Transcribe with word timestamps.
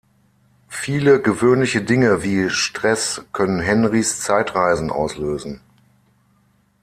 Viele 0.69 1.21
gewöhnliche 1.21 1.83
Dinge 1.83 2.23
wie 2.23 2.49
Stress 2.49 3.23
können 3.33 3.59
Henrys 3.59 4.19
Zeitreisen 4.19 4.89
auslösen. 4.89 5.61